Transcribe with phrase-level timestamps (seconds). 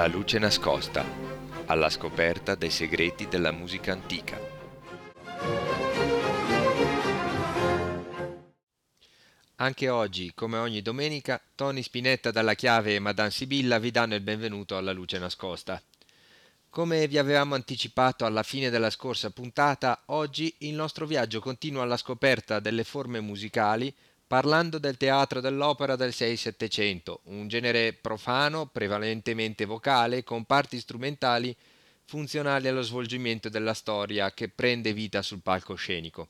[0.00, 1.04] La luce nascosta,
[1.66, 4.40] alla scoperta dei segreti della musica antica.
[9.56, 14.22] Anche oggi, come ogni domenica, Tony Spinetta dalla Chiave e Madame Sibilla vi danno il
[14.22, 15.78] benvenuto alla luce nascosta.
[16.70, 21.98] Come vi avevamo anticipato alla fine della scorsa puntata, oggi il nostro viaggio continua alla
[21.98, 23.94] scoperta delle forme musicali
[24.30, 31.52] parlando del teatro dell'opera del 6-700, un genere profano, prevalentemente vocale, con parti strumentali
[32.04, 36.28] funzionali allo svolgimento della storia che prende vita sul palcoscenico.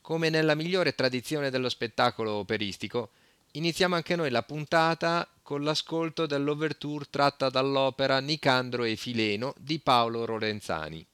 [0.00, 3.10] Come nella migliore tradizione dello spettacolo operistico,
[3.52, 10.26] iniziamo anche noi la puntata con l'ascolto dell'overture tratta dall'opera Nicandro e Fileno di Paolo
[10.26, 11.06] Lorenzani.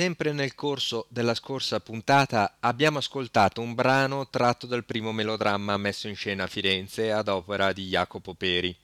[0.00, 6.08] Sempre nel corso della scorsa puntata abbiamo ascoltato un brano tratto dal primo melodramma messo
[6.08, 8.74] in scena a Firenze ad opera di Jacopo Peri.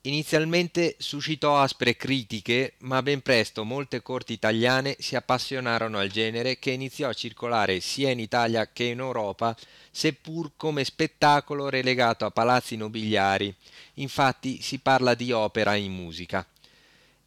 [0.00, 6.70] Inizialmente suscitò aspre critiche, ma ben presto molte corti italiane si appassionarono al genere che
[6.70, 9.54] iniziò a circolare sia in Italia che in Europa,
[9.90, 13.54] seppur come spettacolo relegato a palazzi nobiliari.
[13.96, 16.46] Infatti si parla di opera in musica.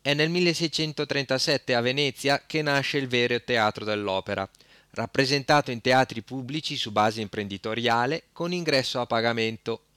[0.07, 4.49] È nel 1637 a Venezia che nasce il vero teatro dell'opera,
[4.91, 9.87] rappresentato in teatri pubblici su base imprenditoriale con ingresso a pagamento.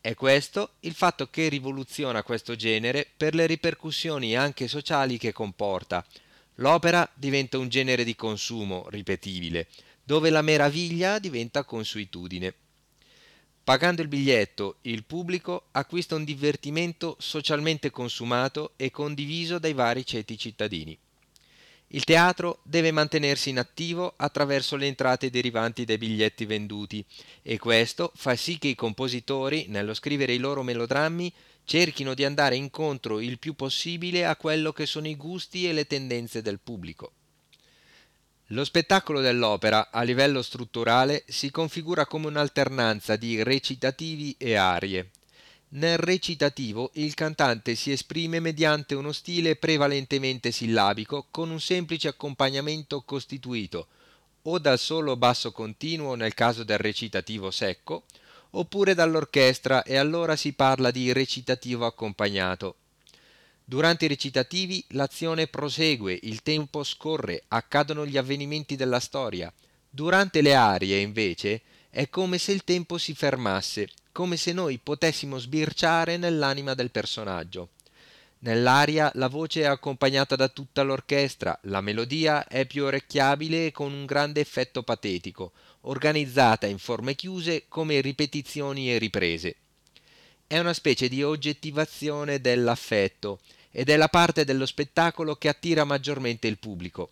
[0.00, 6.06] È questo il fatto che rivoluziona questo genere per le ripercussioni anche sociali che comporta.
[6.56, 9.66] L'opera diventa un genere di consumo ripetibile,
[10.04, 12.54] dove la meraviglia diventa consuetudine.
[13.64, 20.36] Pagando il biglietto, il pubblico acquista un divertimento socialmente consumato e condiviso dai vari ceti
[20.36, 20.98] cittadini.
[21.94, 27.04] Il teatro deve mantenersi in attivo attraverso le entrate derivanti dai biglietti venduti
[27.40, 31.32] e questo fa sì che i compositori, nello scrivere i loro melodrammi,
[31.62, 35.86] cerchino di andare incontro il più possibile a quello che sono i gusti e le
[35.86, 37.12] tendenze del pubblico.
[38.52, 45.10] Lo spettacolo dell'opera, a livello strutturale, si configura come un'alternanza di recitativi e arie,
[45.70, 53.00] nel recitativo il cantante si esprime mediante uno stile prevalentemente sillabico con un semplice accompagnamento
[53.06, 53.86] costituito
[54.42, 58.04] o dal solo basso continuo nel caso del recitativo secco,
[58.50, 62.76] oppure dall'orchestra e allora si parla di recitativo accompagnato.
[63.72, 69.50] Durante i recitativi l'azione prosegue, il tempo scorre, accadono gli avvenimenti della storia.
[69.88, 75.38] Durante le arie, invece, è come se il tempo si fermasse come se noi potessimo
[75.38, 77.70] sbirciare nell'anima del personaggio.
[78.40, 83.90] Nell'aria la voce è accompagnata da tutta l'orchestra, la melodia è più orecchiabile e con
[83.90, 85.52] un grande effetto patetico,
[85.82, 89.56] organizzata in forme chiuse come ripetizioni e riprese.
[90.46, 93.38] È una specie di oggettivazione dell'affetto
[93.72, 97.10] ed è la parte dello spettacolo che attira maggiormente il pubblico.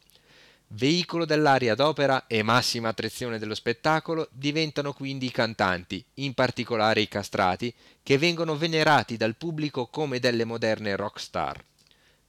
[0.73, 7.09] Veicolo dell'aria d'opera e massima attrazione dello spettacolo diventano quindi i cantanti, in particolare i
[7.09, 7.75] castrati,
[8.05, 11.65] che vengono venerati dal pubblico come delle moderne rock star.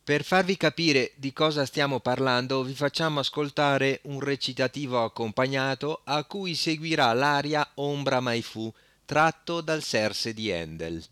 [0.03, 6.55] Per farvi capire di cosa stiamo parlando vi facciamo ascoltare un recitativo accompagnato a cui
[6.55, 8.73] seguirà l'aria Ombra mai fu,
[9.05, 11.03] tratto dal Serse di Handel.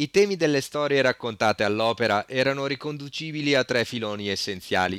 [0.00, 4.98] I temi delle storie raccontate all'opera erano riconducibili a tre filoni essenziali.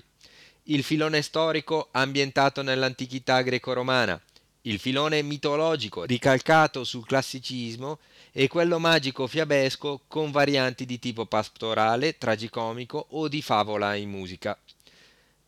[0.66, 4.22] Il filone storico ambientato nell'antichità greco-romana,
[4.62, 7.98] il filone mitologico ricalcato sul classicismo
[8.32, 14.56] e quello magico fiabesco con varianti di tipo pastorale, tragicomico o di favola in musica.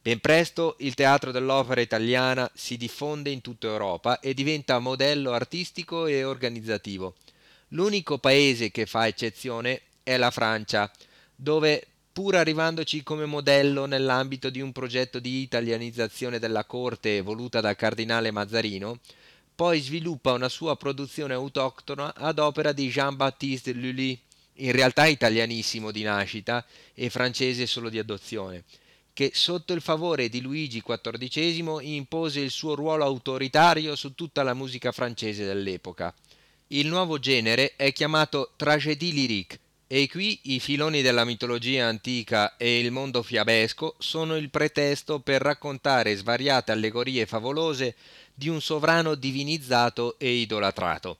[0.02, 6.08] Ben presto il teatro dell'opera italiana si diffonde in tutta Europa e diventa modello artistico
[6.08, 7.14] e organizzativo.
[7.74, 10.92] L'unico paese che fa eccezione è la Francia,
[11.36, 17.76] dove pur arrivandoci come modello nell'ambito di un progetto di italianizzazione della corte voluta dal
[17.76, 19.00] cardinale Mazzarino,
[19.56, 24.20] poi sviluppa una sua produzione autoctona ad opera di Jean-Baptiste Lully,
[24.58, 26.64] in realtà italianissimo di nascita
[26.94, 28.66] e francese solo di adozione,
[29.14, 34.54] che sotto il favore di Luigi XIV impose il suo ruolo autoritario su tutta la
[34.54, 36.14] musica francese dell'epoca.
[36.76, 42.80] Il nuovo genere è chiamato tragédie lyrique e qui i filoni della mitologia antica e
[42.80, 47.94] il mondo fiabesco sono il pretesto per raccontare svariate allegorie favolose
[48.34, 51.20] di un sovrano divinizzato e idolatrato.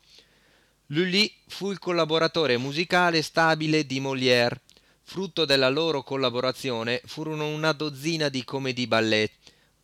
[0.88, 4.60] Lully fu il collaboratore musicale stabile di Molière.
[5.04, 9.32] Frutto della loro collaborazione furono una dozzina di comédie ballet,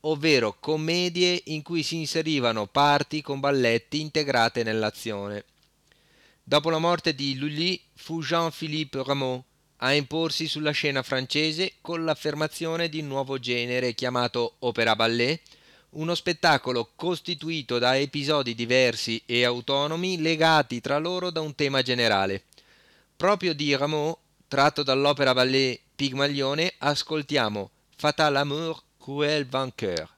[0.01, 5.43] ovvero commedie in cui si inserivano parti con balletti integrate nell'azione.
[6.49, 9.43] Dopo la morte di Lully fu Jean-Philippe Rameau
[9.81, 15.39] a imporsi sulla scena francese con l'affermazione di un nuovo genere chiamato opera ballet,
[15.89, 22.45] uno spettacolo costituito da episodi diversi e autonomi legati tra loro da un tema generale.
[23.15, 30.17] Proprio di Rameau, tratto dall'opera ballet Pigmalione, ascoltiamo Fatal Amour, Cruel Vainqueur.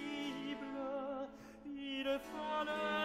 [2.11, 3.00] gefallen.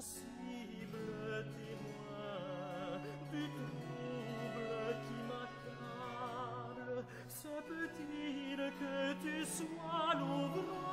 [0.00, 3.76] possible témoin du trouble
[5.04, 7.04] qui m'accable.
[7.28, 10.89] C'est peut-il que tu sois l'ouvrage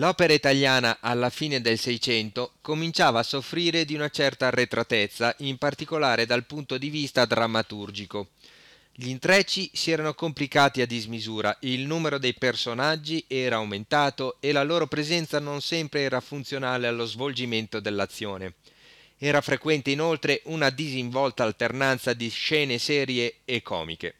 [0.00, 6.24] L'opera italiana alla fine del Seicento cominciava a soffrire di una certa arretratezza, in particolare
[6.24, 8.30] dal punto di vista drammaturgico.
[8.94, 14.62] Gli intrecci si erano complicati a dismisura, il numero dei personaggi era aumentato e la
[14.62, 18.54] loro presenza non sempre era funzionale allo svolgimento dell'azione.
[19.18, 24.19] Era frequente inoltre una disinvolta alternanza di scene serie e comiche.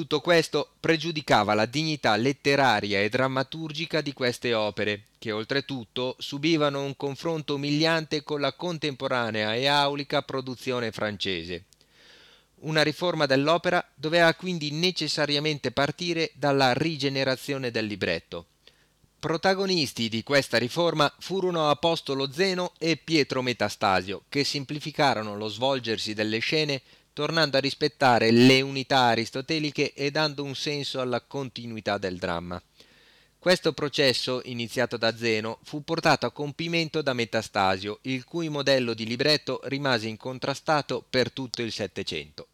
[0.00, 6.96] Tutto questo pregiudicava la dignità letteraria e drammaturgica di queste opere, che oltretutto subivano un
[6.96, 11.64] confronto umiliante con la contemporanea e aulica produzione francese.
[12.60, 18.46] Una riforma dell'opera doveva quindi necessariamente partire dalla rigenerazione del libretto.
[19.18, 26.38] Protagonisti di questa riforma furono Apostolo Zeno e Pietro Metastasio, che semplificarono lo svolgersi delle
[26.38, 26.80] scene
[27.20, 32.58] tornando a rispettare le unità aristoteliche e dando un senso alla continuità del dramma.
[33.38, 39.04] Questo processo, iniziato da Zeno, fu portato a compimento da Metastasio, il cui modello di
[39.04, 42.46] libretto rimase incontrastato per tutto il Settecento.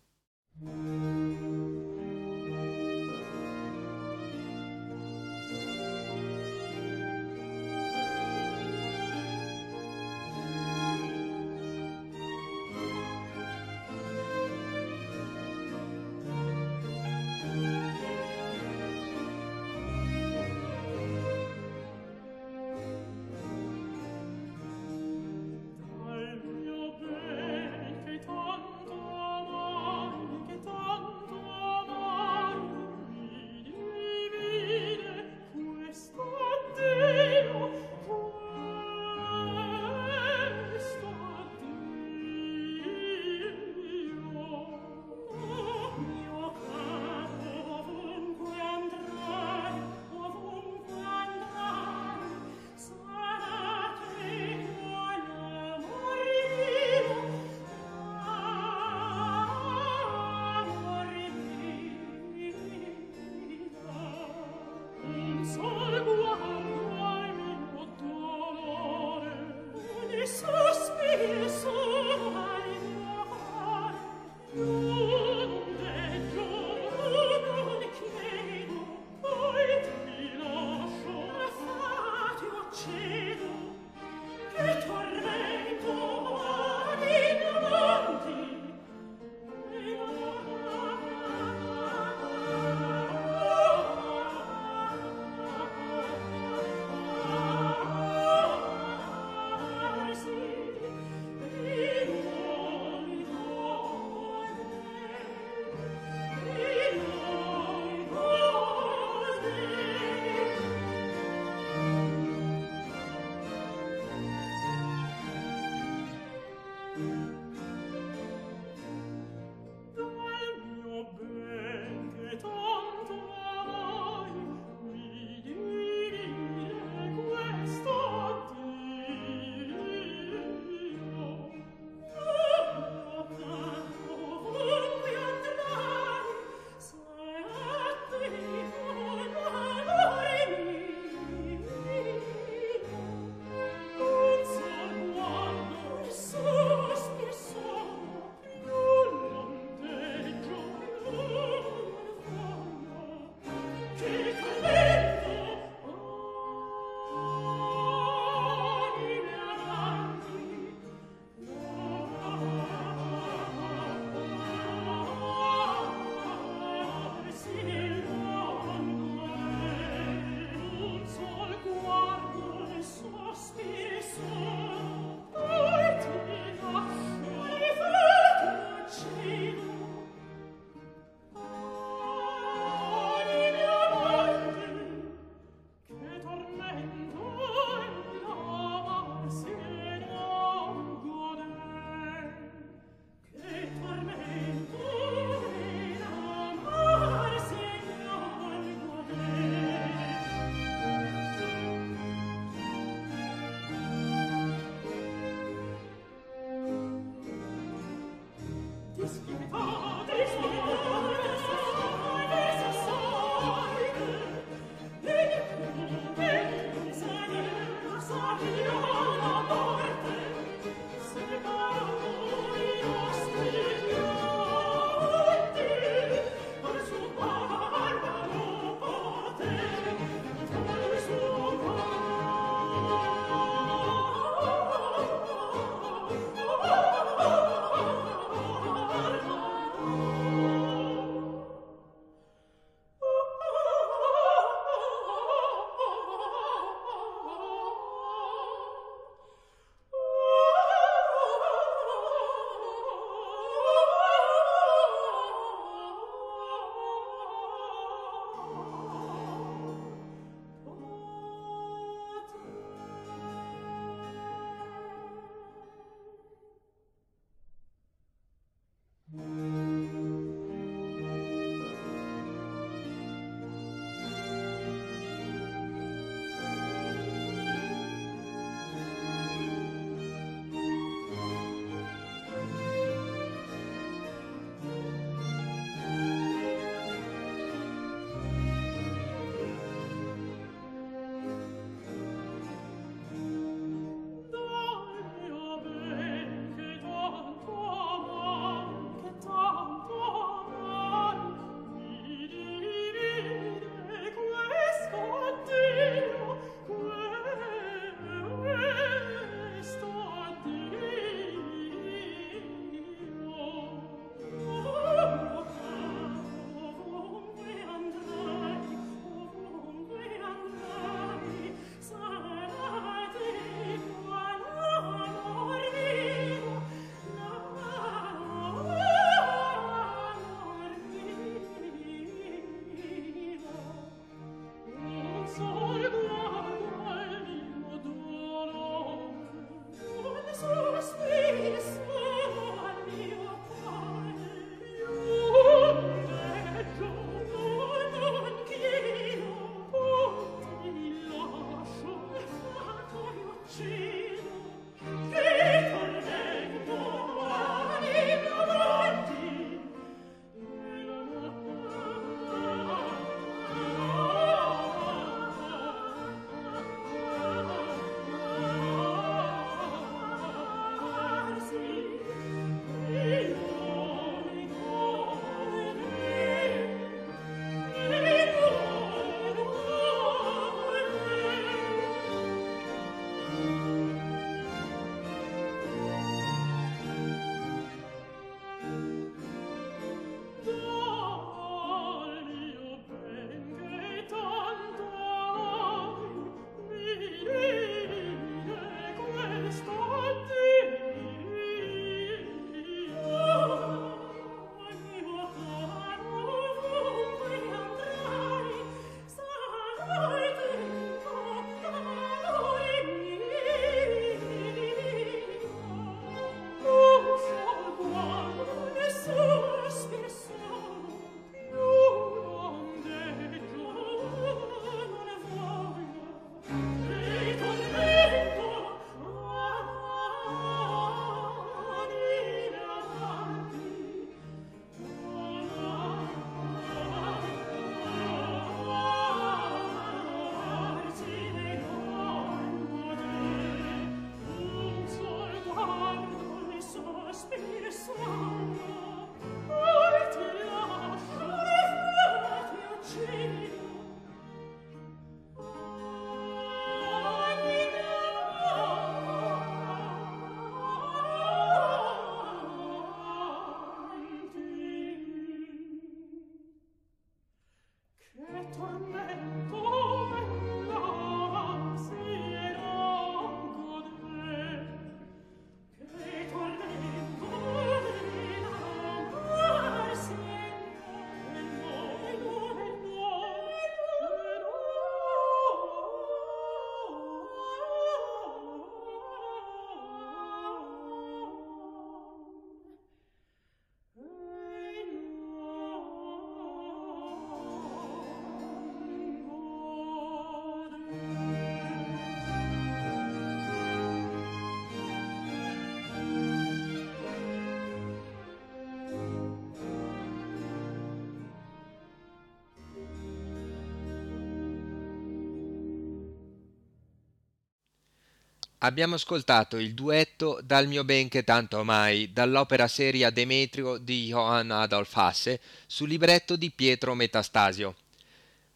[518.60, 524.50] Abbiamo ascoltato il duetto Dal mio ben che tanto mai dall'opera seria Demetrio di Johann
[524.50, 527.76] Adolf Hasse sul libretto di Pietro Metastasio.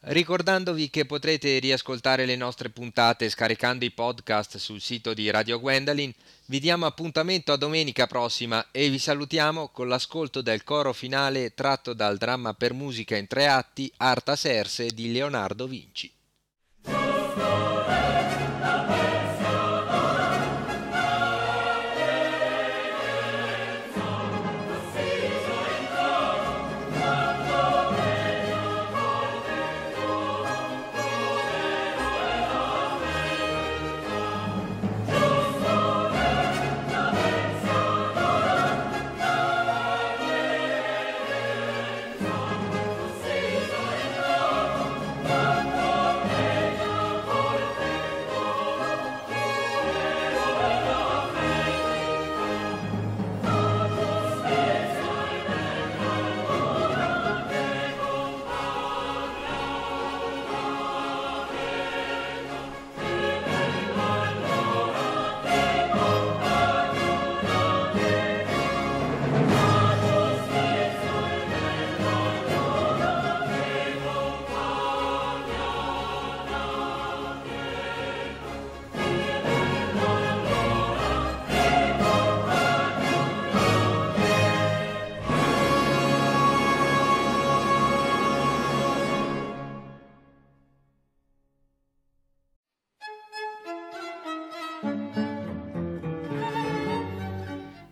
[0.02, 6.10] Ricordandovi che potrete riascoltare le nostre puntate scaricando i podcast sul sito di Radio Gwendolyn,
[6.46, 11.92] vi diamo appuntamento a domenica prossima e vi salutiamo con l'ascolto del coro finale tratto
[11.92, 16.10] dal dramma per musica in tre atti Arta Serse di Leonardo Vinci.